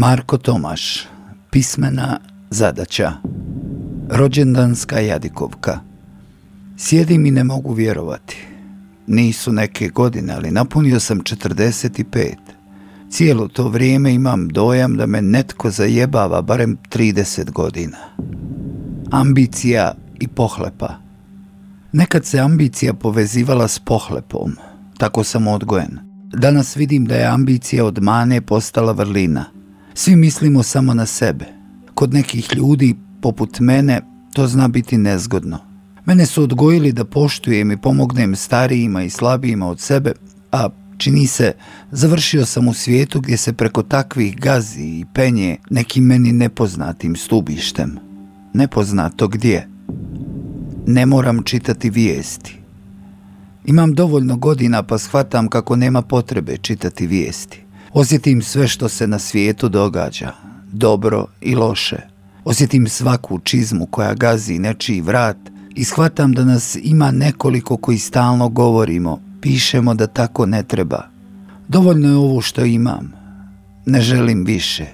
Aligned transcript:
Marko 0.00 0.38
Tomaš, 0.38 1.06
pismena 1.50 2.18
zadaća, 2.50 3.12
rođendanska 4.10 5.00
jadikovka. 5.00 5.80
Sjedim 6.78 7.26
i 7.26 7.30
ne 7.30 7.44
mogu 7.44 7.72
vjerovati. 7.72 8.46
Nisu 9.06 9.52
neke 9.52 9.88
godine, 9.88 10.34
ali 10.34 10.50
napunio 10.50 11.00
sam 11.00 11.20
45. 11.20 12.34
Cijelo 13.10 13.48
to 13.48 13.68
vrijeme 13.68 14.14
imam 14.14 14.48
dojam 14.48 14.96
da 14.96 15.06
me 15.06 15.22
netko 15.22 15.70
zajebava 15.70 16.42
barem 16.42 16.78
30 16.90 17.50
godina. 17.50 17.98
Ambicija 19.10 19.94
i 20.20 20.28
pohlepa. 20.28 20.94
Nekad 21.92 22.24
se 22.24 22.38
ambicija 22.38 22.94
povezivala 22.94 23.68
s 23.68 23.78
pohlepom. 23.78 24.52
Tako 24.98 25.24
sam 25.24 25.46
odgojen. 25.46 25.98
Danas 26.32 26.76
vidim 26.76 27.04
da 27.04 27.14
je 27.14 27.26
ambicija 27.26 27.84
od 27.84 28.02
mane 28.02 28.40
postala 28.40 28.92
vrlina. 28.92 29.59
Svi 29.94 30.16
mislimo 30.16 30.62
samo 30.62 30.94
na 30.94 31.06
sebe. 31.06 31.44
Kod 31.94 32.14
nekih 32.14 32.54
ljudi, 32.54 32.94
poput 33.20 33.60
mene, 33.60 34.00
to 34.32 34.46
zna 34.46 34.68
biti 34.68 34.98
nezgodno. 34.98 35.58
Mene 36.04 36.26
su 36.26 36.42
odgojili 36.42 36.92
da 36.92 37.04
poštujem 37.04 37.72
i 37.72 37.76
pomognem 37.76 38.36
starijima 38.36 39.02
i 39.02 39.10
slabijima 39.10 39.68
od 39.68 39.80
sebe, 39.80 40.12
a 40.52 40.68
čini 40.98 41.26
se, 41.26 41.52
završio 41.90 42.46
sam 42.46 42.68
u 42.68 42.74
svijetu 42.74 43.20
gdje 43.20 43.36
se 43.36 43.52
preko 43.52 43.82
takvih 43.82 44.36
gazi 44.36 44.82
i 44.82 45.04
penje 45.14 45.56
nekim 45.70 46.04
meni 46.04 46.32
nepoznatim 46.32 47.16
stubištem. 47.16 47.98
Nepoznato 48.54 49.28
gdje. 49.28 49.68
Ne 50.86 51.06
moram 51.06 51.42
čitati 51.42 51.90
vijesti. 51.90 52.58
Imam 53.64 53.94
dovoljno 53.94 54.36
godina 54.36 54.82
pa 54.82 54.98
shvatam 54.98 55.48
kako 55.48 55.76
nema 55.76 56.02
potrebe 56.02 56.56
čitati 56.56 57.06
vijesti. 57.06 57.64
Osjetim 57.92 58.42
sve 58.42 58.68
što 58.68 58.88
se 58.88 59.06
na 59.06 59.18
svijetu 59.18 59.68
događa, 59.68 60.32
dobro 60.72 61.26
i 61.40 61.54
loše. 61.54 61.96
Osjetim 62.44 62.88
svaku 62.88 63.38
čizmu 63.38 63.86
koja 63.86 64.14
gazi 64.14 64.58
nečiji 64.58 65.00
vrat 65.00 65.36
i 65.74 65.84
shvatam 65.84 66.32
da 66.32 66.44
nas 66.44 66.76
ima 66.82 67.10
nekoliko 67.10 67.76
koji 67.76 67.98
stalno 67.98 68.48
govorimo, 68.48 69.20
pišemo 69.40 69.94
da 69.94 70.06
tako 70.06 70.46
ne 70.46 70.62
treba. 70.62 71.08
Dovoljno 71.68 72.08
je 72.08 72.16
ovo 72.16 72.40
što 72.40 72.64
imam. 72.64 73.12
Ne 73.86 74.00
želim 74.00 74.44
više. 74.44 74.86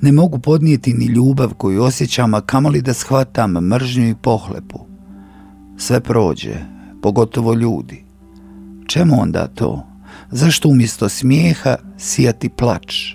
Ne 0.00 0.12
mogu 0.12 0.38
podnijeti 0.38 0.92
ni 0.92 1.06
ljubav 1.06 1.54
koju 1.54 1.82
osjećam, 1.82 2.34
a 2.34 2.40
kamoli 2.40 2.82
da 2.82 2.94
shvatam 2.94 3.52
mržnju 3.52 4.08
i 4.08 4.14
pohlepu. 4.14 4.78
Sve 5.78 6.00
prođe, 6.00 6.54
pogotovo 7.02 7.54
ljudi. 7.54 8.04
Čemu 8.86 9.20
onda 9.20 9.46
to? 9.46 9.91
Zašto 10.30 10.68
umjesto 10.68 11.08
smijeha 11.08 11.76
sijati 11.98 12.48
plač? 12.48 13.14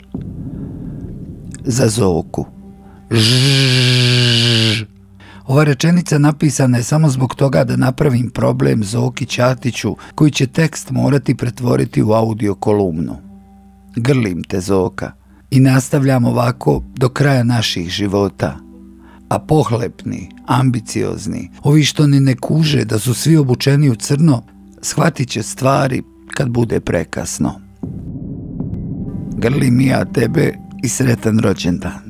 Za 1.66 1.88
Zoku. 1.88 2.46
Ova 5.48 5.64
rečenica 5.64 6.18
napisana 6.18 6.78
je 6.78 6.84
samo 6.84 7.10
zbog 7.10 7.36
toga 7.36 7.64
da 7.64 7.76
napravim 7.76 8.30
problem 8.30 8.84
Zoki 8.84 9.26
Ćatiću 9.26 9.96
koji 10.16 10.32
će 10.32 10.48
tekst 10.48 10.92
morati 10.92 11.36
pretvoriti 11.36 12.04
u 12.04 12.12
audio 12.12 12.56
kolumnu. 12.56 13.18
Grlim 13.96 14.44
te 14.44 14.60
Zoka 14.60 15.12
i 15.52 15.60
nastavljam 15.60 16.26
ovako 16.26 16.84
do 16.96 17.10
kraja 17.10 17.44
naših 17.44 17.90
života. 17.90 18.58
A 19.30 19.40
pohlepni, 19.40 20.30
ambiciozni, 20.46 21.52
ovi 21.64 21.84
što 21.84 22.08
ni 22.08 22.20
ne 22.20 22.36
kuže 22.36 22.86
da 22.86 23.00
su 23.00 23.14
svi 23.14 23.38
obučeni 23.38 23.90
u 23.90 23.96
crno, 23.96 24.44
shvatit 24.82 25.30
će 25.30 25.44
stvari 25.44 26.04
kad 26.34 26.50
bude 26.50 26.80
prekasno. 26.80 27.62
Grlim 29.38 29.82
ja 29.82 30.06
tebe 30.06 30.54
i 30.84 30.88
sretan 30.90 31.40
rođendan. 31.40 32.07